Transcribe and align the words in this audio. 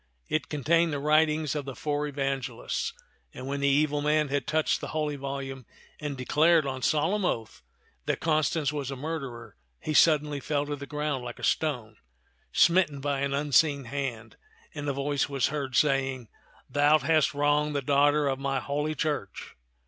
It 0.29 0.49
contained 0.49 0.91
the 0.91 0.97
writ 0.97 1.29
ings 1.29 1.53
of 1.53 1.65
the 1.65 1.75
four 1.75 2.07
Evangelists; 2.07 2.93
and 3.35 3.45
when 3.45 3.59
the 3.59 3.67
evil 3.67 4.01
man 4.01 4.29
had 4.29 4.47
touched 4.47 4.81
the 4.81 4.87
holy 4.97 5.15
volume 5.15 5.67
and 5.99 6.17
declared 6.17 6.65
on 6.65 6.81
solemn 6.81 7.23
oath 7.23 7.61
that 8.07 8.19
Constance 8.19 8.73
was 8.73 8.89
a 8.89 8.95
murderer, 8.95 9.57
he 9.79 9.93
suddenly 9.93 10.39
fell 10.39 10.65
to 10.65 10.75
the 10.75 10.87
ground 10.87 11.23
like 11.23 11.37
a 11.37 11.43
stone, 11.43 11.97
smitten 12.51 12.99
by 12.99 13.19
an 13.19 13.35
unseen 13.35 13.83
hand; 13.83 14.37
and 14.73 14.89
a 14.89 14.93
voice 14.93 15.29
was 15.29 15.49
heard 15.49 15.75
saying," 15.75 16.29
Thou 16.67 16.97
hast 16.97 17.35
wronged 17.35 17.75
the 17.75 17.83
daughter 17.83 18.27
of 18.27 18.39
my 18.39 18.59
Holy 18.59 18.95
Church." 18.95 19.55